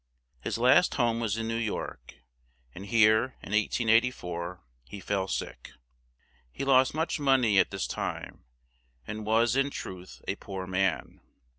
His 0.39 0.57
last 0.57 0.95
home 0.95 1.19
was 1.19 1.37
in 1.37 1.47
New 1.47 1.53
York; 1.55 2.15
and 2.73 2.87
here, 2.87 3.35
in 3.43 3.51
1884, 3.53 4.59
he 4.85 4.99
fell 4.99 5.27
sick; 5.27 5.73
he 6.51 6.65
lost 6.65 6.95
much 6.95 7.19
mon 7.19 7.45
ey 7.45 7.59
at 7.59 7.69
this 7.69 7.85
time, 7.85 8.43
and 9.05 9.27
was, 9.27 9.55
in 9.55 9.69
truth, 9.69 10.19
a 10.27 10.37
poor 10.37 10.65
man. 10.65 11.21